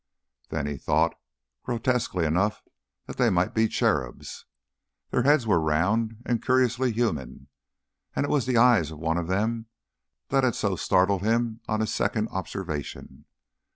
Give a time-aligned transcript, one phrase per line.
[0.49, 1.13] Then he thought,
[1.61, 2.63] grotesquely enough,
[3.05, 4.45] that they might be cherubs.
[5.11, 7.49] Their heads were round, and curiously human,
[8.15, 9.67] and it was the eyes of one of them
[10.29, 13.25] that had so startled him on his second observation.